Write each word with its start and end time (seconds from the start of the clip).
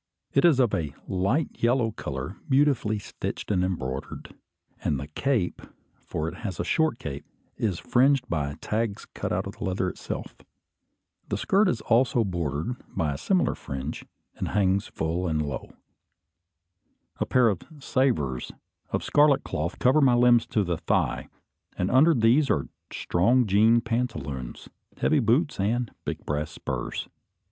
It 0.33 0.45
is 0.45 0.59
of 0.59 0.73
a 0.73 0.95
light 1.07 1.51
yellow 1.61 1.91
colour, 1.91 2.37
beautifully 2.49 2.97
stitched 2.97 3.51
and 3.51 3.63
embroidered; 3.63 4.33
and 4.83 4.99
the 4.99 5.05
cape, 5.05 5.61
for 5.99 6.27
it 6.27 6.37
has 6.37 6.59
a 6.59 6.63
short 6.63 6.97
cape, 6.97 7.23
is 7.55 7.77
fringed 7.77 8.27
by 8.27 8.55
tags 8.61 9.05
cut 9.05 9.31
out 9.31 9.45
of 9.45 9.57
the 9.57 9.63
leather 9.63 9.87
itself. 9.91 10.35
The 11.29 11.37
skirt 11.37 11.69
is 11.69 11.81
also 11.81 12.23
bordered 12.23 12.77
by 12.87 13.13
a 13.13 13.17
similar 13.19 13.53
fringe, 13.53 14.03
and 14.37 14.47
hangs 14.47 14.87
full 14.87 15.27
and 15.27 15.39
low. 15.39 15.69
A 17.19 17.25
pair 17.27 17.47
of 17.47 17.61
"savers" 17.77 18.51
of 18.89 19.03
scarlet 19.03 19.43
cloth 19.43 19.77
cover 19.77 20.01
my 20.01 20.15
limbs 20.15 20.47
to 20.47 20.63
the 20.63 20.77
thigh; 20.77 21.27
and 21.77 21.91
under 21.91 22.15
these 22.15 22.49
are 22.49 22.67
strong 22.91 23.45
jean 23.45 23.81
pantaloons, 23.81 24.67
heavy 24.97 25.19
boots, 25.19 25.59
and 25.59 25.91
big 26.05 26.25
brass 26.25 26.49
spurs. 26.49 27.07